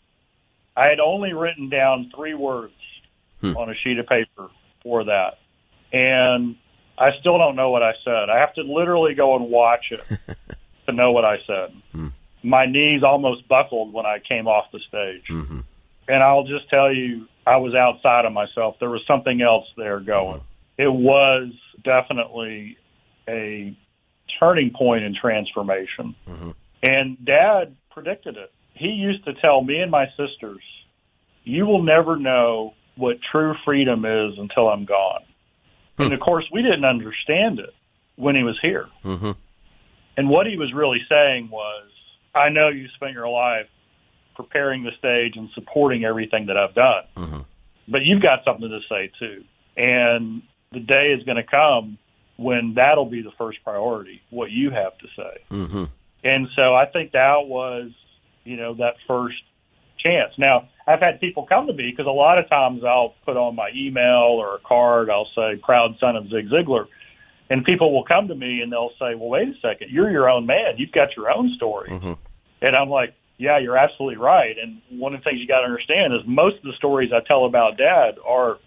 [0.76, 2.74] I had only written down three words
[3.42, 3.58] Hmm.
[3.58, 4.50] on a sheet of paper
[4.82, 5.40] for that,
[5.92, 6.56] and
[6.98, 8.30] I still don't know what I said.
[8.30, 10.02] I have to literally go and watch it
[10.88, 11.74] to know what I said.
[11.92, 12.08] Hmm.
[12.46, 15.62] My knees almost buckled when I came off the stage, hmm
[16.08, 18.76] and I'll just tell you, I was outside of myself.
[18.80, 20.42] There was something else there going.
[20.78, 21.50] It was
[21.84, 22.78] definitely
[23.28, 23.76] a
[24.40, 26.14] turning point in transformation.
[26.28, 26.54] Mhm.
[26.84, 28.52] And dad predicted it.
[28.76, 30.62] he used to tell me and my sisters,
[31.46, 35.24] "You will never know what true freedom is until I'm gone."
[35.98, 37.74] And of course, we didn't understand it
[38.18, 38.90] when he was here.
[39.06, 39.32] Mm-hmm.
[40.18, 41.88] And what he was really saying was,
[42.36, 43.68] I know you spent your life
[44.36, 47.40] preparing the stage and supporting everything that I've done, Mm-hmm.
[47.88, 49.44] but you've got something to say too.
[49.78, 51.98] And the day is going to come
[52.38, 55.44] when that'll be the first priority, what you have to say.
[55.52, 55.84] Mm-hmm.
[56.24, 57.92] And so I think that was,
[58.44, 59.38] you know, that first
[59.98, 60.34] chance.
[60.38, 63.56] Now, I've had people come to me because a lot of times I'll put on
[63.56, 66.88] my email or a card, I'll say, proud son of Zig Ziglar.
[67.50, 70.30] And people will come to me and they'll say, well, wait a second, you're your
[70.30, 70.76] own man.
[70.78, 71.90] You've got your own story.
[71.90, 72.14] Mm-hmm.
[72.66, 74.56] And I'm like, yeah, you're absolutely right.
[74.62, 77.20] And one of the things you got to understand is most of the stories I
[77.28, 78.58] tell about dad are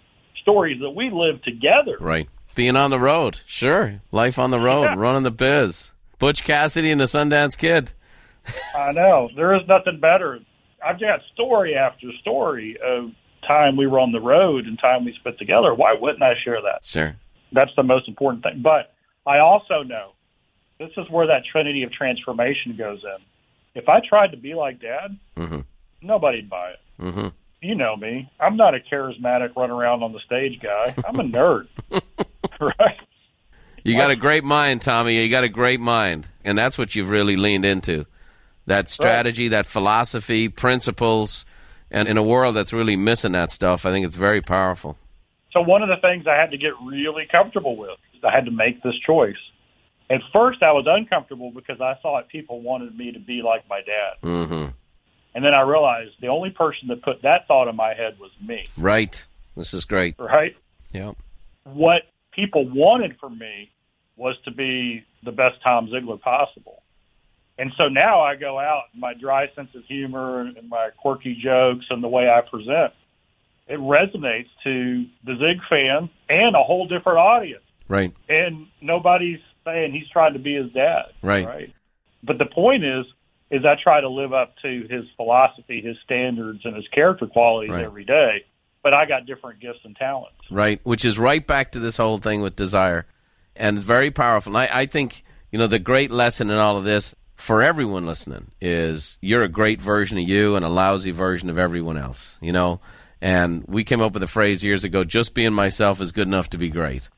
[0.42, 1.96] stories that we lived together.
[2.00, 2.28] Right.
[2.54, 3.40] Being on the road.
[3.46, 4.00] Sure.
[4.12, 4.94] Life on the road, Yeah.
[4.96, 5.92] running the biz.
[6.18, 7.92] Butch Cassidy and the Sundance Kid.
[8.74, 9.28] I know.
[9.34, 10.40] There is nothing better.
[10.84, 13.10] I've got story after story of
[13.46, 15.74] time we were on the road and time we spent together.
[15.74, 16.84] Why wouldn't I share that?
[16.84, 17.16] Sure.
[17.52, 18.60] That's the most important thing.
[18.62, 18.92] But
[19.26, 20.12] I also know
[20.78, 23.24] this is where that trinity of transformation goes in.
[23.78, 25.60] If I tried to be like dad, Mm-hmm.
[26.02, 27.02] nobody'd buy it.
[27.02, 27.28] Mm-hmm.
[27.62, 28.30] You know me.
[28.40, 30.94] I'm not a charismatic run around on the stage guy.
[31.06, 31.68] I'm a nerd.
[32.60, 32.98] right?
[33.84, 35.14] You got a great mind, Tommy.
[35.14, 36.28] You got a great mind.
[36.44, 38.04] And that's what you've really leaned into.
[38.66, 41.46] That strategy, that philosophy, principles,
[41.90, 44.98] and in a world that's really missing that stuff, I think it's very powerful.
[45.52, 48.44] So one of the things I had to get really comfortable with is I had
[48.44, 49.36] to make this choice.
[50.10, 53.80] At first, I was uncomfortable because I thought people wanted me to be like my
[53.80, 54.70] dad, Mm-hmm.
[55.34, 58.30] and then I realized the only person that put that thought in my head was
[58.46, 58.66] me.
[58.76, 59.24] Right.
[59.56, 60.14] This is great.
[60.18, 60.56] Right?
[60.92, 61.12] Yeah.
[61.64, 63.70] What people wanted from me
[64.16, 66.82] was to be the best Tom Ziglar possible.
[67.58, 71.86] And so now I go out, my dry sense of humor and my quirky jokes
[71.90, 72.92] and the way I present,
[73.66, 77.62] it resonates to the Zig fan and a whole different audience.
[77.88, 78.12] Right.
[78.28, 81.12] and nobody's saying he's trying to be his dad.
[81.22, 81.72] Right.
[82.22, 83.04] But the point is,
[83.50, 87.70] is I try to live up to his philosophy, his standards, and his character qualities
[87.70, 87.84] Right.
[87.84, 88.44] every day.
[88.82, 90.36] But I got different gifts and talents.
[90.50, 93.06] Right, which is right back to this whole thing with desire,
[93.56, 94.56] and it's very powerful.
[94.56, 98.06] And I, I think you know the great lesson in all of this for everyone
[98.06, 102.38] listening is you're a great version of you and a lousy version of everyone else.
[102.40, 102.80] You know,
[103.20, 106.50] and we came up with a phrase years ago: "Just being myself is good enough
[106.50, 107.08] to be great."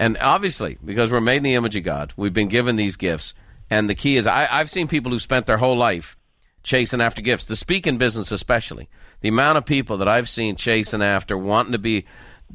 [0.00, 3.34] And obviously, because we're made in the image of God, we've been given these gifts.
[3.68, 6.16] And the key is, I, I've seen people who spent their whole life
[6.62, 8.88] chasing after gifts, the speaking business especially.
[9.20, 12.06] The amount of people that I've seen chasing after, wanting to be,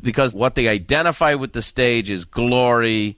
[0.01, 3.15] because what they identify with the stage is glory,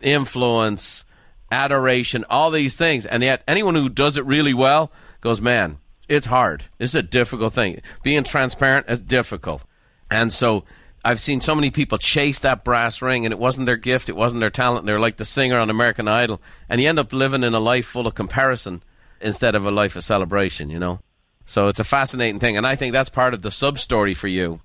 [0.00, 1.04] influence,
[1.52, 3.04] adoration, all these things.
[3.04, 5.76] And yet, anyone who does it really well goes, man,
[6.08, 6.64] it's hard.
[6.78, 7.82] It's a difficult thing.
[8.02, 9.64] Being transparent is difficult.
[10.10, 10.64] And so
[11.06, 14.16] I've seen so many people chase that brass ring, and it wasn't their gift, it
[14.16, 14.86] wasn't their talent.
[14.86, 16.42] They're like the singer on American Idol.
[16.68, 18.82] And you end up living in a life full of comparison
[19.20, 20.98] instead of a life of celebration, you know?
[21.44, 22.56] So it's a fascinating thing.
[22.56, 24.60] And I think that's part of the sub story for you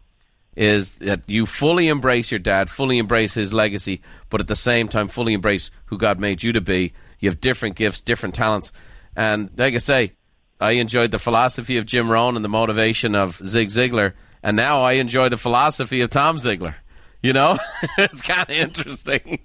[0.56, 4.02] is that you fully embrace your dad, fully embrace his legacy,
[4.32, 6.92] but at the same time, fully embrace who God made you to be.
[7.20, 8.72] You have different gifts, different talents.
[9.16, 10.14] And like I say,
[10.60, 14.82] I enjoyed the philosophy of Jim Rohn and the motivation of Zig Ziglar, and now
[14.82, 16.76] I enjoy the philosophy of Tom Ziglar.
[17.22, 17.60] You know,
[17.98, 19.40] it's kind of interesting.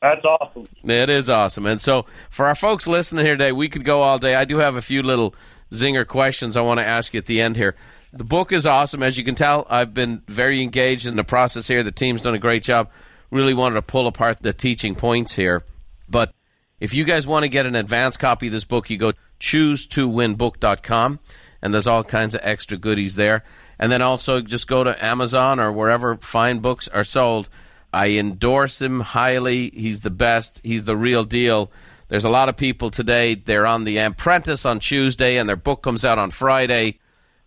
[0.00, 0.68] That's awesome.
[0.84, 1.66] It is awesome.
[1.66, 4.34] And so, for our folks listening here today, we could go all day.
[4.34, 5.34] I do have a few little
[5.72, 7.74] zinger questions I want to ask you at the end here.
[8.12, 9.02] The book is awesome.
[9.02, 11.82] As you can tell, I've been very engaged in the process here.
[11.82, 12.90] The team's done a great job.
[13.30, 15.64] Really wanted to pull apart the teaching points here.
[16.08, 16.32] But
[16.80, 21.18] if you guys want to get an advance copy of this book, you go choose2winbook.com,
[21.62, 23.44] and there's all kinds of extra goodies there.
[23.78, 27.48] And then also just go to Amazon or wherever fine books are sold.
[27.92, 29.70] I endorse him highly.
[29.70, 30.60] He's the best.
[30.64, 31.70] He's the real deal.
[32.08, 35.82] There's a lot of people today, they're on The Apprentice on Tuesday, and their book
[35.82, 37.00] comes out on Friday.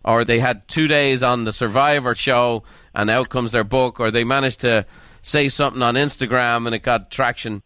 [0.04, 2.64] Or they had two days on the Survivor show,
[2.94, 4.00] and out comes their book.
[4.00, 4.86] Or they managed to
[5.22, 7.62] say something on Instagram, and it got traction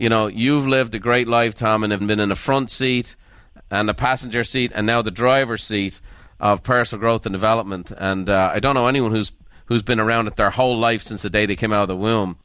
[0.00, 3.16] you know, you've lived a great life, Tom, and have been in the front seat
[3.70, 6.00] and the passenger seat and now the driver's seat
[6.40, 7.92] of personal growth and development.
[7.96, 9.32] And uh, I don't know anyone who's
[9.66, 11.96] who's been around it their whole life since the day they came out of the
[11.96, 12.36] womb,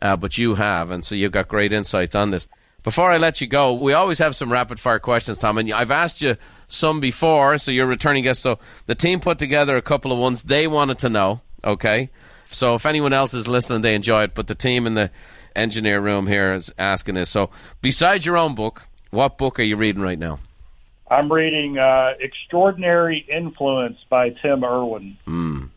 [0.00, 2.48] uh, but you have, and so you've got great insights on this.
[2.82, 5.92] Before I let you go, we always have some rapid fire questions, Tom, and I've
[5.92, 6.36] asked you
[6.66, 8.42] some before, so you're returning guest.
[8.42, 11.40] So the team put together a couple of ones they wanted to know.
[11.62, 12.10] Okay,
[12.46, 15.12] so if anyone else is listening, they enjoy it, but the team in the
[15.54, 17.30] engineer room here is asking this.
[17.30, 17.50] So,
[17.80, 20.40] besides your own book, what book are you reading right now?
[21.12, 25.18] I'm reading uh, Extraordinary Influence by Tim Irwin.
[25.26, 25.68] Mm.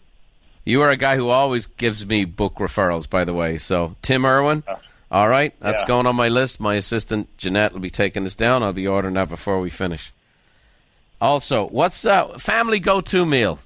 [0.64, 3.58] You are a guy who always gives me book referrals, by the way.
[3.58, 4.64] So, Tim Irwin.
[5.12, 5.88] All right, that's Yeah.
[5.88, 6.60] going on my list.
[6.60, 8.64] My assistant Jeanette will be taking this down.
[8.64, 10.12] I'll be ordering that before we finish.
[11.22, 13.60] Also, what's uh, family go-to meal?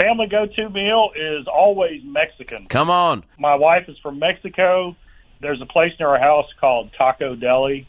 [0.00, 2.66] Family go-to meal is always Mexican.
[2.66, 3.24] Come on.
[3.38, 4.96] My wife is from Mexico.
[5.40, 7.86] There's a place near our house called Taco Deli,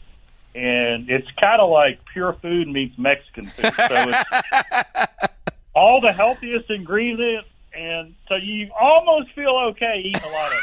[0.56, 3.72] and it's kind of like pure food meets Mexican food.
[3.76, 5.30] So it's
[5.74, 10.58] all the healthiest ingredients, and so you almost feel okay eating a lot of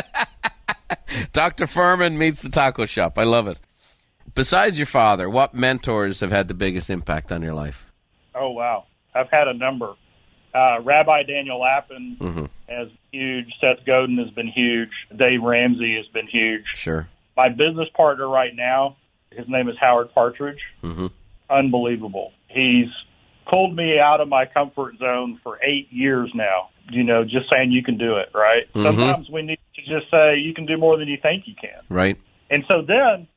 [0.00, 0.04] it.
[1.32, 1.66] Dr.
[1.66, 3.18] Fuhrman meets the taco shop.
[3.18, 3.58] I love it.
[4.34, 7.86] Besides your father, what mentors have had the biggest impact on your life?
[8.34, 8.84] Oh wow,
[9.14, 9.94] I've had a number.
[10.54, 12.44] Uh, Rabbi Daniel Lapin Mm-hmm.
[12.68, 13.46] has huge.
[13.60, 14.90] Seth Godin has been huge.
[15.14, 16.64] Dave Ramsey has been huge.
[16.74, 17.08] Sure.
[17.38, 18.96] My business partner right now,
[19.30, 20.58] his name is Howard Partridge.
[20.82, 21.06] Mm-hmm.
[21.48, 22.32] Unbelievable.
[22.48, 22.88] He's
[23.48, 26.70] pulled me out of my comfort zone for eight years now.
[26.90, 28.64] You know, just saying you can do it, right?
[28.74, 28.82] Mhm.
[28.82, 31.80] Sometimes we need to just say you can do more than you think you can.
[31.88, 32.16] Right.
[32.50, 33.28] And so then,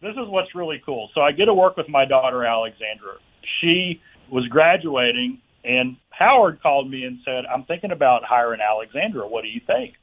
[0.00, 1.10] this is what's really cool.
[1.14, 3.16] So I get to work with my daughter, Alexandra.
[3.60, 4.00] She
[4.30, 9.28] was graduating, and Howard called me and said, I'm thinking about hiring Alexandra.
[9.28, 9.96] What do you think?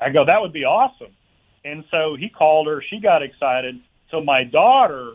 [0.00, 1.12] I go, that would be awesome.
[1.66, 2.80] And so he called her.
[2.88, 3.80] She got excited.
[4.12, 5.14] So my daughter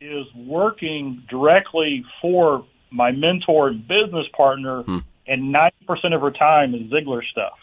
[0.00, 4.98] is working directly for my mentor and business partner, Hmm.
[5.26, 7.58] and 90% of her time is Ziglar stuff.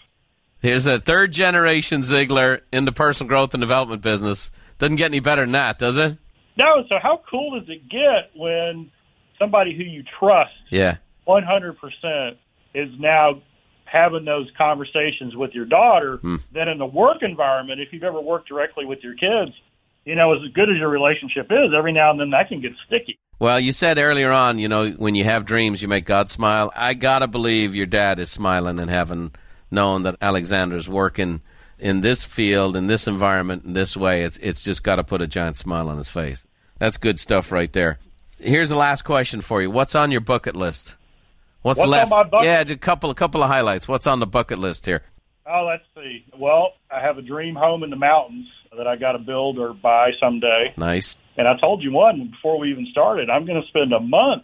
[0.61, 4.51] Here's a third generation Ziglar in the personal growth and development business.
[4.77, 6.17] Doesn't get any better than that, does it?
[6.57, 8.91] No, so how cool does it get when
[9.39, 10.97] somebody who you trust Yeah.
[11.27, 12.37] 100%
[12.73, 13.41] is now
[13.91, 16.17] having those conversations with your daughter?
[16.17, 16.37] Hmm.
[16.53, 19.55] Then in the work environment, if you've ever worked directly with your kids,
[20.05, 22.71] you know, as good as your relationship is, every now and then that can get
[22.87, 23.17] sticky.
[23.39, 26.71] Well, you said earlier on, you know, when you have dreams, you make God smile.
[26.75, 29.31] I gotta believe your dad is smiling and having
[29.71, 31.41] known that Alexandra's working
[31.79, 34.23] in this field, in this environment, in this way.
[34.23, 36.45] It's it's just got to put a giant smile on his face.
[36.77, 37.99] That's good stuff right there.
[38.39, 39.69] Here's the last question for you.
[39.69, 40.95] What's on your bucket list?
[41.61, 42.09] What's, What's left?
[42.11, 43.87] my bucket- Yeah, a couple a couple of highlights.
[43.87, 45.03] What's on the bucket list here?
[45.45, 46.25] Oh, let's see.
[46.37, 48.47] Well, I have a dream home in the mountains
[48.77, 50.73] that I got to build or buy someday.
[50.77, 51.17] Nice.
[51.37, 53.29] And I told you one before we even started.
[53.29, 54.43] I'm going to spend a month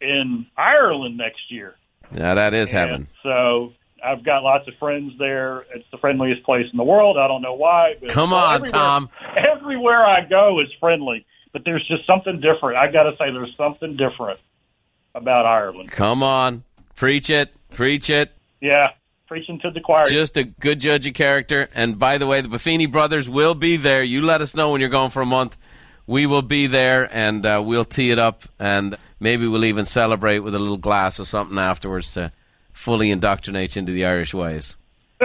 [0.00, 1.74] in Ireland next year.
[2.14, 3.08] Yeah, that is And heaven.
[3.22, 3.72] So
[4.04, 5.60] I've got lots of friends there.
[5.74, 7.16] It's the friendliest place in the world.
[7.18, 7.94] I don't know why.
[8.00, 9.10] But Come on, everywhere- Tom.
[9.36, 12.78] Everywhere I go is friendly, but there's just something different.
[12.78, 14.38] I got to say, there's something different
[15.16, 15.90] about Ireland.
[15.90, 16.62] Come on,
[16.94, 18.32] preach it, preach it.
[18.60, 18.90] Yeah,
[19.26, 20.08] preaching to the choir.
[20.08, 21.68] Just a good judge of character.
[21.74, 24.02] And by the way, the Buffini brothers will be there.
[24.02, 25.56] You let us know when you're going for a month.
[26.06, 30.38] We will be there, and uh, we'll tee it up, and maybe we'll even celebrate
[30.40, 32.30] with a little glass of something afterwards to
[32.72, 34.76] fully indoctrinate you into the Irish ways.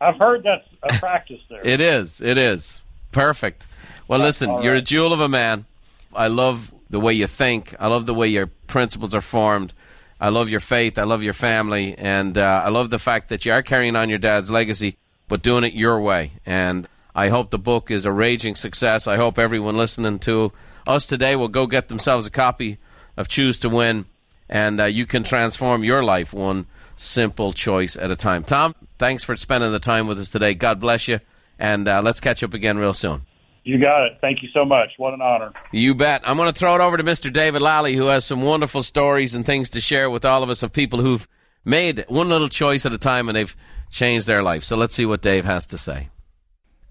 [0.00, 1.64] I've heard that's a practice there.
[1.64, 2.20] It is.
[2.20, 2.80] It is.
[3.12, 3.64] Perfect.
[4.08, 5.66] Well, listen, all you're a jewel of a man.
[6.12, 7.74] I love the way you think.
[7.80, 9.72] I love the way your principles are formed.
[10.20, 10.98] I love your faith.
[10.98, 11.96] I love your family.
[11.98, 15.42] And uh, I love the fact that you are carrying on your dad's legacy, but
[15.42, 16.32] doing it your way.
[16.46, 19.08] And I hope the book is a raging success.
[19.08, 20.52] I hope everyone listening to
[20.86, 22.78] us today will go get themselves a copy
[23.16, 24.04] of Choose to Win,
[24.48, 26.66] and uh, you can transform your life one
[26.96, 28.44] simple choice at a time.
[28.44, 30.54] Tom, thanks for spending the time with us today.
[30.54, 31.20] God bless you,
[31.58, 33.22] and uh, let's catch up again real soon.
[33.64, 34.18] You got it.
[34.20, 34.90] Thank you so much.
[34.96, 35.52] What an honor.
[35.70, 36.22] You bet.
[36.24, 37.32] I'm going to throw it over to Mr.
[37.32, 40.62] David Lally, who has some wonderful stories and things to share with all of us
[40.62, 41.26] of people who've
[41.64, 43.54] made one little choice at a time and they've
[43.90, 44.64] changed their life.
[44.64, 46.08] So let's see what Dave has to say.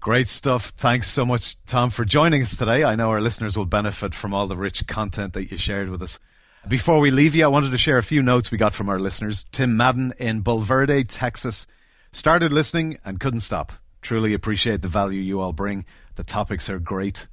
[0.00, 0.72] Great stuff.
[0.78, 2.82] Thanks so much, Tom, for joining us today.
[2.82, 6.02] I know our listeners will benefit from all the rich content that you shared with
[6.02, 6.18] us.
[6.66, 8.98] Before we leave you, I wanted to share a few notes we got from our
[8.98, 9.44] listeners.
[9.52, 11.66] Tim Madden in Bulverde, Texas,
[12.12, 13.72] started listening and couldn't stop.
[14.00, 15.84] Truly appreciate the value you all bring.
[16.16, 17.26] The topics are great.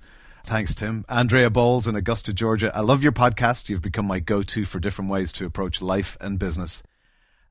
[0.46, 1.06] Thanks, Tim.
[1.10, 2.72] Andrea Bowles in Augusta, Georgia.
[2.74, 3.70] I love your podcast.
[3.70, 6.82] You've become my go to for different ways to approach life and business.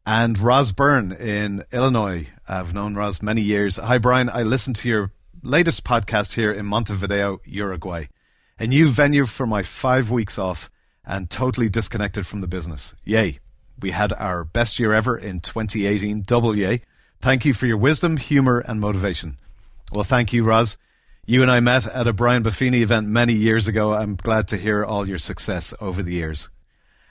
[0.07, 2.29] And Roz Byrne in Illinois.
[2.49, 3.77] I've known Roz many years.
[3.77, 4.31] Hi, Brian.
[4.31, 5.13] I listened to your
[5.43, 8.07] latest podcast here in Montevideo, Uruguay.
[8.59, 10.71] A new venue for my five weeks off
[11.05, 12.95] and totally disconnected from the business.
[13.05, 13.39] Yay.
[13.81, 16.23] We had our best year ever in 2018.
[16.23, 16.83] Double yay.
[17.21, 19.39] Thank you for your wisdom, humor, and motivation.
[19.93, 20.79] Well, thank you, Roz.
[21.31, 23.93] You and I met at a Brian Buffini event many years ago.
[23.93, 26.49] I'm glad to hear all your success over the years.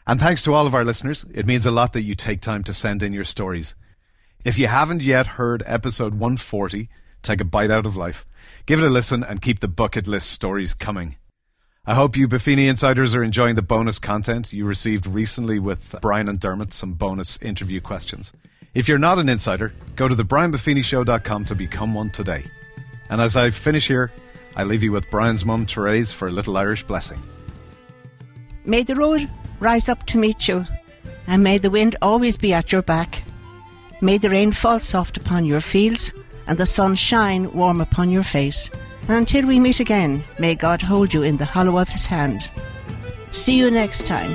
[0.08, 1.24] And thanks to all of our listeners.
[1.36, 3.76] It means a lot that you take time to send in your stories.
[4.44, 6.90] If you haven't yet heard episode 140,
[7.22, 8.26] Take a Bite Out of Life,
[8.66, 11.18] give it a listen and keep the bucket list stories coming.
[11.86, 16.28] I hope you Buffini insiders are enjoying the bonus content you received recently with Brian
[16.28, 18.34] and Dermot, some bonus interview questions.
[18.74, 22.46] If you're not an insider, go to thebrianbuffinishow.com to become one today.
[23.10, 24.12] And as I finish here,
[24.56, 27.22] I leave you with Brian's mum, Therese, for a little Irish blessing.
[28.66, 29.30] May the road
[29.60, 30.66] rise up to meet you,
[31.28, 33.24] and may the wind always be at your back.
[34.02, 36.14] May the rain fall soft upon your fields,
[36.48, 38.70] and the sun shine warm upon your face.
[39.08, 42.48] And until we meet again, may God hold you in the hollow of his hand.
[43.32, 44.32] See you next time.